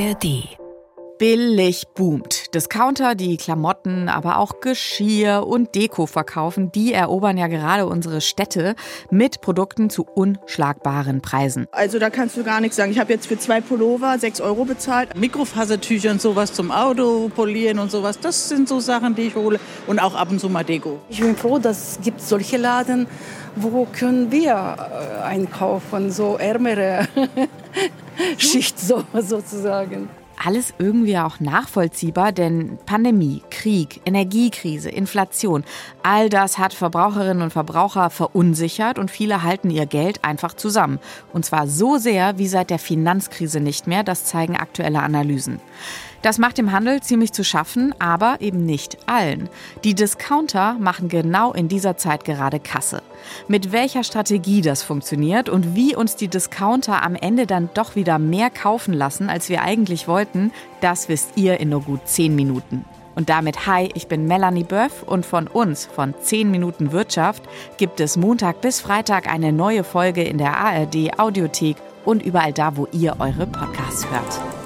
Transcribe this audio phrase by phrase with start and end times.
[0.00, 0.56] ARD
[1.18, 2.54] billig boomt.
[2.54, 8.74] Discounter, die Klamotten, aber auch Geschirr und Deko verkaufen, die erobern ja gerade unsere Städte
[9.10, 11.66] mit Produkten zu unschlagbaren Preisen.
[11.72, 12.90] Also da kannst du gar nichts sagen.
[12.90, 15.14] Ich habe jetzt für zwei Pullover sechs Euro bezahlt.
[15.14, 19.60] Mikrofasertücher und sowas zum Auto polieren und sowas, das sind so Sachen, die ich hole.
[19.86, 21.00] Und auch ab und zu mal Deko.
[21.10, 23.06] Ich bin froh, dass es gibt solche Laden,
[23.56, 27.06] wo können wir äh, einkaufen, so ärmere
[28.38, 30.08] Schicht so, sozusagen
[30.42, 35.64] alles irgendwie auch nachvollziehbar, denn Pandemie, Krieg, Energiekrise, Inflation,
[36.02, 40.98] all das hat Verbraucherinnen und Verbraucher verunsichert und viele halten ihr Geld einfach zusammen.
[41.32, 45.60] Und zwar so sehr wie seit der Finanzkrise nicht mehr, das zeigen aktuelle Analysen.
[46.22, 49.48] Das macht dem Handel ziemlich zu schaffen, aber eben nicht allen.
[49.84, 53.02] Die Discounter machen genau in dieser Zeit gerade Kasse.
[53.48, 58.18] Mit welcher Strategie das funktioniert und wie uns die Discounter am Ende dann doch wieder
[58.18, 62.84] mehr kaufen lassen, als wir eigentlich wollten, das wisst ihr in nur gut 10 Minuten.
[63.14, 67.42] Und damit hi, ich bin Melanie Böff und von uns, von 10 Minuten Wirtschaft,
[67.76, 72.76] gibt es Montag bis Freitag eine neue Folge in der ARD Audiothek und überall da,
[72.76, 74.59] wo ihr eure Podcasts hört.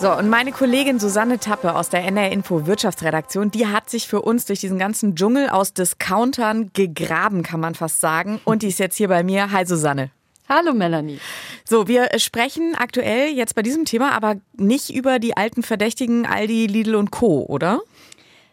[0.00, 4.22] So, und meine Kollegin Susanne Tappe aus der NR Info Wirtschaftsredaktion, die hat sich für
[4.22, 8.40] uns durch diesen ganzen Dschungel aus Discountern gegraben, kann man fast sagen.
[8.44, 9.50] Und die ist jetzt hier bei mir.
[9.50, 10.12] Hi Susanne.
[10.48, 11.18] Hallo Melanie.
[11.64, 16.68] So, wir sprechen aktuell jetzt bei diesem Thema aber nicht über die alten Verdächtigen Aldi,
[16.68, 17.80] Lidl und Co., oder?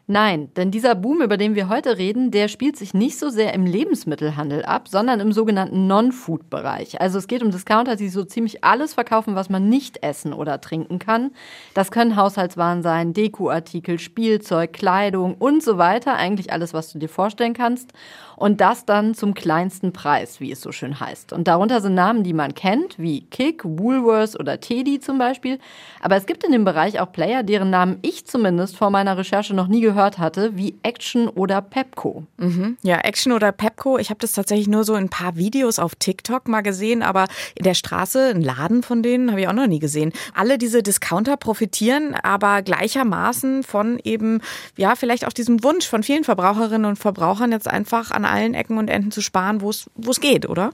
[0.08, 3.56] Nein, denn dieser Boom, über den wir heute reden, der spielt sich nicht so sehr
[3.56, 7.02] im Lebensmittelhandel ab, sondern im sogenannten Non-Food-Bereich.
[7.02, 10.62] Also es geht um Discounter, die so ziemlich alles verkaufen, was man nicht essen oder
[10.62, 11.32] trinken kann.
[11.74, 16.14] Das können Haushaltswaren sein, Dekoartikel, Spielzeug, Kleidung und so weiter.
[16.14, 17.92] Eigentlich alles, was du dir vorstellen kannst.
[18.36, 21.34] Und das dann zum kleinsten Preis, wie es so schön heißt.
[21.34, 25.58] Und darunter sind Namen, die man kennt, wie Kick, Woolworths oder Teddy zum Beispiel.
[26.02, 29.56] Aber es gibt in dem Bereich auch Player, deren Namen ich zumindest vor meiner Recherche
[29.56, 32.24] noch nie gehört hatte, wie Action oder Pepco.
[32.38, 32.78] Mhm.
[32.82, 33.98] Ja, Action oder Pepco.
[33.98, 37.26] Ich habe das tatsächlich nur so in ein paar Videos auf TikTok mal gesehen, aber
[37.56, 40.12] in der Straße, ein Laden von denen, habe ich auch noch nie gesehen.
[40.34, 44.42] Alle diese Discounter profitieren aber gleichermaßen von eben,
[44.78, 48.78] ja, vielleicht auch diesem Wunsch von vielen Verbraucherinnen und Verbrauchern jetzt einfach an allen Ecken
[48.78, 50.72] und Enden zu sparen, wo es geht, oder?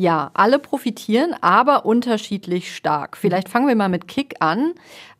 [0.00, 3.16] Ja, alle profitieren, aber unterschiedlich stark.
[3.16, 4.74] Vielleicht fangen wir mal mit Kick an.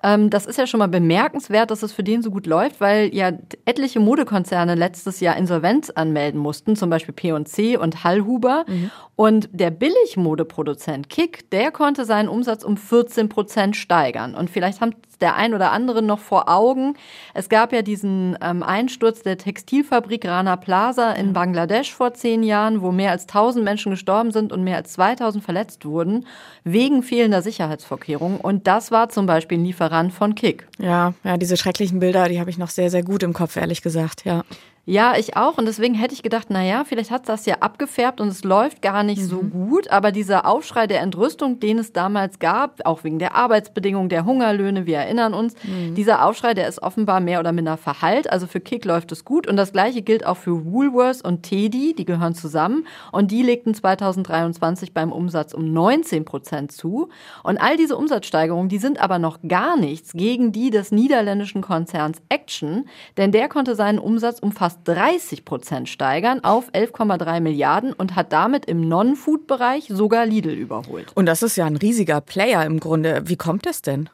[0.04, 3.12] Ähm, das ist ja schon mal bemerkenswert, dass es für den so gut läuft, weil
[3.12, 3.32] ja
[3.64, 8.66] etliche Modekonzerne letztes Jahr Insolvenz anmelden mussten, zum Beispiel P&C und Hallhuber.
[8.68, 8.92] Mhm.
[9.16, 14.36] Und der Billigmodeproduzent Kick, der konnte seinen Umsatz um 14 Prozent steigern.
[14.36, 16.94] Und vielleicht haben der ein oder andere noch vor Augen.
[17.34, 22.82] Es gab ja diesen ähm, Einsturz der Textilfabrik Rana Plaza in Bangladesch vor zehn Jahren,
[22.82, 26.26] wo mehr als 1000 Menschen gestorben sind und mehr als 2000 verletzt wurden,
[26.62, 28.38] wegen fehlender Sicherheitsvorkehrungen.
[28.38, 30.68] Und das war zum Beispiel ein Lieferant von Kick.
[30.78, 33.82] Ja, ja, diese schrecklichen Bilder, die habe ich noch sehr, sehr gut im Kopf, ehrlich
[33.82, 34.44] gesagt, ja.
[34.90, 35.58] Ja, ich auch.
[35.58, 38.80] Und deswegen hätte ich gedacht, na ja, vielleicht hat das ja abgefärbt und es läuft
[38.80, 39.26] gar nicht mhm.
[39.26, 39.90] so gut.
[39.90, 44.86] Aber dieser Aufschrei der Entrüstung, den es damals gab, auch wegen der Arbeitsbedingungen, der Hungerlöhne,
[44.86, 45.94] wir erinnern uns, mhm.
[45.94, 48.32] dieser Aufschrei, der ist offenbar mehr oder minder verhallt.
[48.32, 49.46] Also für Kick läuft es gut.
[49.46, 52.86] Und das Gleiche gilt auch für Woolworths und Teddy, die gehören zusammen.
[53.12, 57.10] Und die legten 2023 beim Umsatz um 19 Prozent zu.
[57.42, 62.22] Und all diese Umsatzsteigerungen, die sind aber noch gar nichts gegen die des niederländischen Konzerns
[62.30, 62.86] Action.
[63.18, 68.32] Denn der konnte seinen Umsatz um fast 30 Prozent steigern auf 11,3 Milliarden und hat
[68.32, 71.12] damit im Non-Food-Bereich sogar Lidl überholt.
[71.14, 73.22] Und das ist ja ein riesiger Player im Grunde.
[73.24, 74.08] Wie kommt das denn?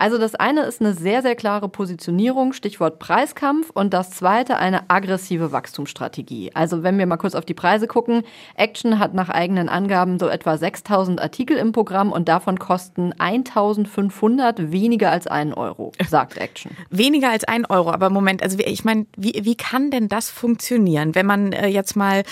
[0.00, 4.88] Also das eine ist eine sehr, sehr klare Positionierung, Stichwort Preiskampf, und das zweite eine
[4.88, 6.52] aggressive Wachstumsstrategie.
[6.54, 8.22] Also wenn wir mal kurz auf die Preise gucken,
[8.54, 14.72] Action hat nach eigenen Angaben so etwa 6000 Artikel im Programm und davon kosten 1500
[14.72, 16.72] weniger als einen Euro, sagt Action.
[16.88, 21.14] weniger als ein Euro, aber Moment, also ich meine, wie, wie kann denn das funktionieren,
[21.14, 22.22] wenn man äh, jetzt mal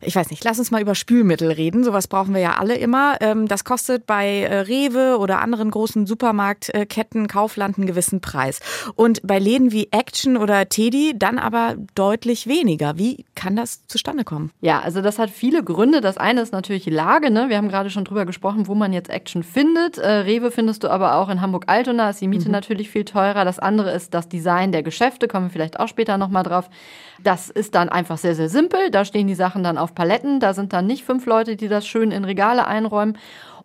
[0.00, 1.84] ich weiß nicht, lass uns mal über Spülmittel reden.
[1.84, 3.16] Sowas brauchen wir ja alle immer.
[3.20, 8.60] Ähm, das kostet bei äh, Rewe oder anderen großen Supermarktketten, Kaufland einen gewissen Preis.
[8.94, 12.98] Und bei Läden wie Action oder Teddy dann aber deutlich weniger.
[12.98, 14.50] Wie kann das zustande kommen?
[14.60, 16.00] Ja, also das hat viele Gründe.
[16.00, 17.30] Das eine ist natürlich Lage.
[17.30, 17.48] Ne?
[17.48, 19.98] Wir haben gerade schon drüber gesprochen, wo man jetzt Action findet.
[19.98, 22.10] Äh, Rewe findest du aber auch in Hamburg-Altona.
[22.10, 22.52] Ist die Miete mhm.
[22.52, 23.44] natürlich viel teurer.
[23.44, 25.28] Das andere ist das Design der Geschäfte.
[25.28, 26.68] Kommen wir vielleicht auch später nochmal drauf.
[27.22, 28.90] Das ist dann einfach sehr, sehr simpel.
[28.90, 30.40] Da stehen die Sachen dann auf Paletten.
[30.40, 33.16] Da sind dann nicht fünf Leute, die das schön in Regale einräumen.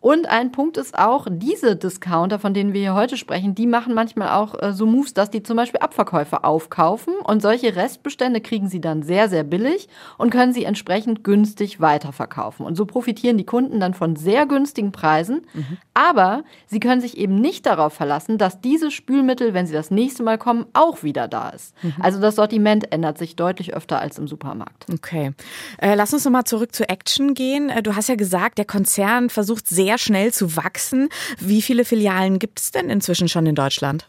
[0.02, 3.94] Und ein Punkt ist auch, diese Discounter, von denen wir hier heute sprechen, die machen
[3.94, 8.68] manchmal auch äh, so Moves, dass die zum Beispiel Abverkäufe aufkaufen und solche Restbestände kriegen
[8.68, 9.88] sie dann sehr, sehr billig
[10.18, 12.66] und können sie entsprechend günstig weiterverkaufen.
[12.66, 15.42] Und so profitieren die Kunden dann von sehr günstigen Preisen.
[15.54, 15.78] Mhm.
[15.94, 20.24] Aber sie können sich eben nicht darauf verlassen, dass dieses Spülmittel, wenn sie das nächste
[20.24, 21.76] Mal kommen, auch wieder da ist.
[21.84, 21.94] Mhm.
[22.00, 24.88] Also das Sortiment ändert sich deutlich öfter als im Supermarkt.
[24.92, 25.34] Okay.
[25.78, 27.70] Äh, lass uns nochmal zurück zu Action gehen.
[27.70, 31.10] Äh, du hast ja gesagt, der Konzern versucht sehr schnell zu wachsen.
[31.40, 34.08] Wie viele Filialen gibt es denn inzwischen schon in Deutschland?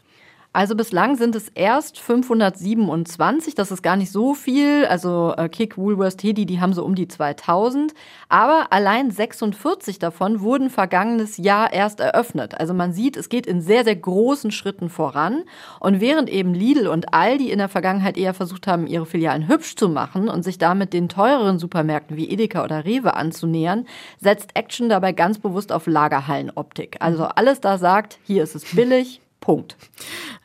[0.55, 4.85] Also bislang sind es erst 527, das ist gar nicht so viel.
[4.85, 7.95] Also äh, Kick, Woolworth, Teddy, die haben so um die 2000.
[8.29, 12.59] Aber allein 46 davon wurden vergangenes Jahr erst eröffnet.
[12.59, 15.41] Also man sieht, es geht in sehr, sehr großen Schritten voran.
[15.79, 19.75] Und während eben Lidl und Aldi in der Vergangenheit eher versucht haben, ihre Filialen hübsch
[19.75, 23.87] zu machen und sich damit den teureren Supermärkten wie Edeka oder Rewe anzunähern,
[24.19, 26.97] setzt Action dabei ganz bewusst auf Lagerhallenoptik.
[26.99, 29.75] Also alles da sagt, hier ist es billig, Punkt.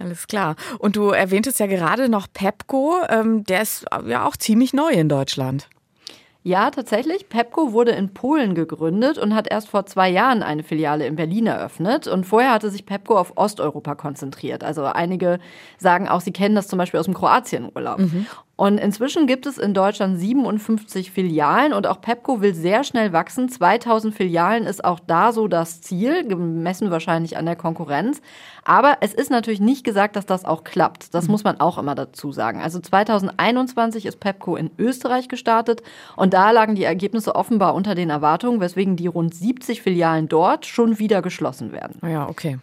[0.01, 0.57] Alles klar.
[0.81, 2.97] Und du erwähntest ja gerade noch Pepco.
[3.09, 5.69] Ähm, der ist ja auch ziemlich neu in Deutschland.
[6.43, 7.29] Ja, tatsächlich.
[7.29, 11.47] Pepco wurde in Polen gegründet und hat erst vor zwei Jahren eine Filiale in Berlin
[11.47, 12.09] eröffnet.
[12.09, 14.65] Und vorher hatte sich Pepco auf Osteuropa konzentriert.
[14.65, 15.39] Also einige
[15.79, 18.01] sagen auch, sie kennen das zum Beispiel aus dem Kroatienurlaub.
[18.01, 18.27] Mhm.
[18.59, 23.49] Und inzwischen gibt es in Deutschland 57 Filialen und auch Pepco will sehr schnell wachsen.
[23.49, 28.21] 2000 Filialen ist auch da so das Ziel, gemessen wahrscheinlich an der Konkurrenz.
[28.65, 31.15] Aber es ist natürlich nicht gesagt, dass das auch klappt.
[31.15, 31.31] Das mhm.
[31.31, 32.61] muss man auch immer dazu sagen.
[32.61, 35.85] Also 2021 ist Pepco in Österreich gestartet
[36.17, 40.67] und da lagen die Ergebnisse offenbar unter den Erwartungen, weswegen die rund 70 Filialen dort
[40.67, 42.01] schon wieder geschlossen werden.
[42.03, 42.59] Ja, okay.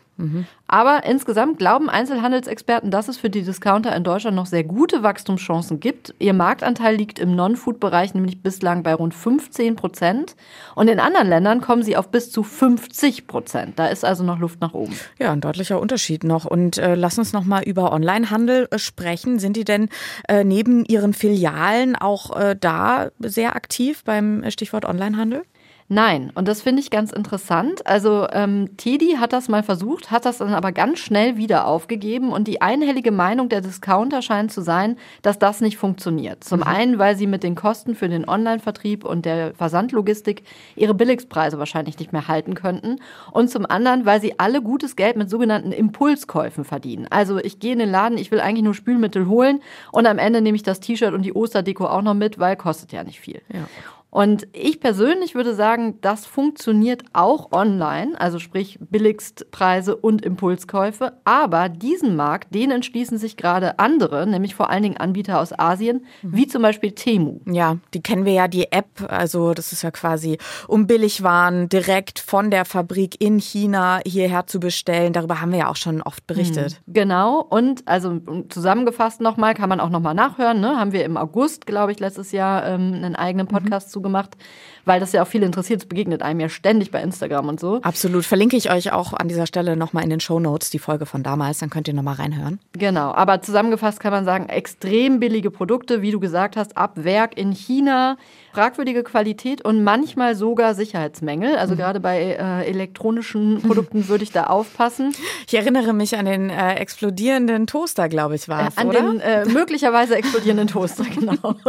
[0.67, 5.79] Aber insgesamt glauben Einzelhandelsexperten, dass es für die Discounter in Deutschland noch sehr gute Wachstumschancen
[5.79, 6.15] gibt.
[6.19, 10.35] Ihr Marktanteil liegt im Non-Food-Bereich nämlich bislang bei rund 15 Prozent.
[10.73, 13.77] Und in anderen Ländern kommen sie auf bis zu 50 Prozent.
[13.77, 14.93] Da ist also noch Luft nach oben.
[15.19, 16.45] Ja, ein deutlicher Unterschied noch.
[16.45, 19.39] Und äh, lass uns noch mal über Onlinehandel äh, sprechen.
[19.39, 19.89] Sind die denn
[20.29, 25.43] äh, neben ihren Filialen auch äh, da sehr aktiv beim Stichwort Onlinehandel?
[25.87, 27.85] Nein, und das finde ich ganz interessant.
[27.85, 32.33] Also ähm, Teddy hat das mal versucht, hat das dann aber ganz schnell wieder aufgegeben
[32.33, 36.43] und die einhellige Meinung der Discounter scheint zu sein, dass das nicht funktioniert.
[36.43, 36.67] Zum mhm.
[36.67, 40.41] einen, weil sie mit den Kosten für den Online-Vertrieb und der Versandlogistik
[40.75, 42.99] ihre Billigpreise wahrscheinlich nicht mehr halten könnten
[43.31, 47.05] und zum anderen, weil sie alle gutes Geld mit sogenannten Impulskäufen verdienen.
[47.11, 49.61] Also ich gehe in den Laden, ich will eigentlich nur Spülmittel holen
[49.91, 52.91] und am Ende nehme ich das T-Shirt und die Osterdeko auch noch mit, weil kostet
[52.91, 53.43] ja nicht viel.
[53.53, 53.67] Ja.
[54.15, 61.17] Und ich persönlich würde sagen, das funktioniert auch online, also sprich Billigstpreise und Impulskäufe.
[61.25, 66.05] Aber diesen Markt, den entschließen sich gerade andere, nämlich vor allen Dingen Anbieter aus Asien,
[66.21, 67.41] wie zum Beispiel Temu.
[67.45, 68.87] Ja, die kennen wir ja, die App.
[69.05, 70.37] Also das ist ja quasi,
[70.69, 75.11] um Billigwaren direkt von der Fabrik in China hierher zu bestellen.
[75.11, 76.79] Darüber haben wir ja auch schon oft berichtet.
[76.85, 76.93] Mhm.
[76.93, 77.41] Genau.
[77.41, 80.61] Und also zusammengefasst nochmal, kann man auch nochmal nachhören.
[80.61, 80.79] Ne?
[80.79, 83.91] Haben wir im August, glaube ich, letztes Jahr ähm, einen eigenen Podcast mhm.
[83.91, 84.37] zu gemacht,
[84.85, 85.81] weil das ja auch viel interessiert.
[85.81, 87.81] Es begegnet einem ja ständig bei Instagram und so.
[87.81, 88.25] Absolut.
[88.25, 91.23] Verlinke ich euch auch an dieser Stelle nochmal in den Show Notes, die Folge von
[91.23, 92.59] damals, dann könnt ihr nochmal reinhören.
[92.73, 93.13] Genau.
[93.13, 97.51] Aber zusammengefasst kann man sagen, extrem billige Produkte, wie du gesagt hast, ab Werk in
[97.51, 98.17] China,
[98.53, 101.57] fragwürdige Qualität und manchmal sogar Sicherheitsmängel.
[101.57, 101.79] Also mhm.
[101.79, 105.13] gerade bei äh, elektronischen Produkten würde ich da aufpassen.
[105.47, 109.01] Ich erinnere mich an den äh, explodierenden Toaster, glaube ich, war es, äh, An oder?
[109.01, 111.55] den äh, möglicherweise explodierenden Toaster, genau.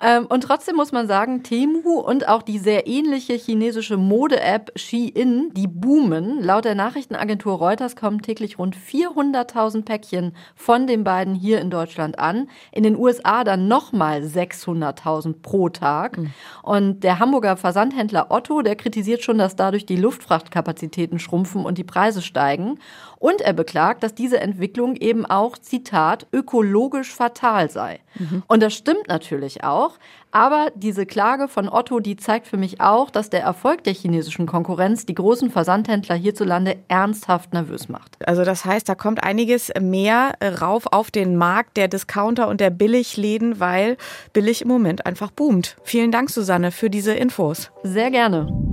[0.00, 5.50] Ähm, und trotzdem muss man sagen, Temu und auch die sehr ähnliche chinesische Mode-App Shein,
[5.54, 6.42] die boomen.
[6.42, 12.18] Laut der Nachrichtenagentur Reuters kommen täglich rund 400.000 Päckchen von den beiden hier in Deutschland
[12.18, 12.48] an.
[12.72, 16.18] In den USA dann nochmal 600.000 pro Tag.
[16.18, 16.32] Mhm.
[16.62, 21.84] Und der Hamburger Versandhändler Otto, der kritisiert schon, dass dadurch die Luftfrachtkapazitäten schrumpfen und die
[21.84, 22.78] Preise steigen.
[23.18, 28.00] Und er beklagt, dass diese Entwicklung eben auch, Zitat, ökologisch fatal sei.
[28.14, 28.42] Mhm.
[28.46, 29.98] Und das stimmt natürlich auch.
[30.32, 34.44] Aber diese Klage von Otto, die zeigt für mich auch, dass der Erfolg der chinesischen
[34.44, 38.16] Konkurrenz die großen Versandhändler hierzulande ernsthaft nervös macht.
[38.26, 42.70] Also das heißt, da kommt einiges mehr rauf auf den Markt der Discounter und der
[42.70, 43.96] Billigläden, weil
[44.34, 45.76] billig im Moment einfach boomt.
[45.84, 47.70] Vielen Dank, Susanne, für diese Infos.
[47.82, 48.65] Sehr gerne.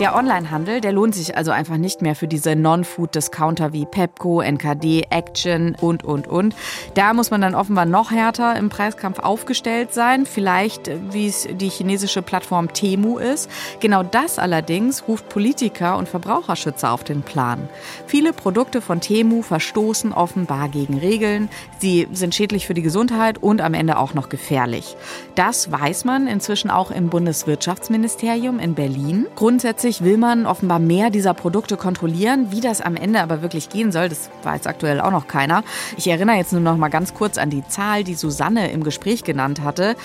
[0.00, 5.08] Der Onlinehandel, der lohnt sich also einfach nicht mehr für diese Non-Food-Discounter wie Pepco, NKD,
[5.10, 6.56] Action und, und, und.
[6.94, 10.24] Da muss man dann offenbar noch härter im Preiskampf aufgestellt sein.
[10.24, 13.50] Vielleicht, wie es die chinesische Plattform Temu ist.
[13.80, 17.68] Genau das allerdings ruft Politiker und Verbraucherschützer auf den Plan.
[18.06, 21.50] Viele Produkte von Temu verstoßen offenbar gegen Regeln.
[21.78, 24.96] Sie sind schädlich für die Gesundheit und am Ende auch noch gefährlich.
[25.34, 29.26] Das weiß man inzwischen auch im Bundeswirtschaftsministerium in Berlin.
[29.36, 32.52] Grundsätzlich Gleichzeitig will man offenbar mehr dieser Produkte kontrollieren.
[32.52, 35.64] Wie das am Ende aber wirklich gehen soll, das weiß aktuell auch noch keiner.
[35.96, 39.24] Ich erinnere jetzt nur noch mal ganz kurz an die Zahl, die Susanne im Gespräch
[39.24, 39.96] genannt hatte.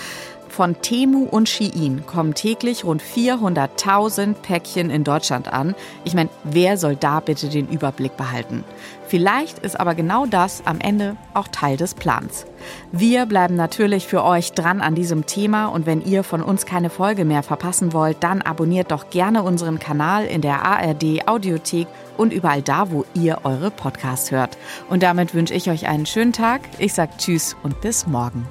[0.48, 5.74] Von Temu und Shein kommen täglich rund 400.000 Päckchen in Deutschland an.
[6.04, 8.64] Ich meine, wer soll da bitte den Überblick behalten?
[9.06, 12.46] Vielleicht ist aber genau das am Ende auch Teil des Plans.
[12.90, 16.90] Wir bleiben natürlich für euch dran an diesem Thema und wenn ihr von uns keine
[16.90, 21.86] Folge mehr verpassen wollt, dann abonniert doch gerne unseren Kanal in der ARD Audiothek
[22.16, 24.58] und überall da, wo ihr eure Podcasts hört.
[24.88, 26.62] Und damit wünsche ich euch einen schönen Tag.
[26.78, 28.46] Ich sage Tschüss und bis morgen.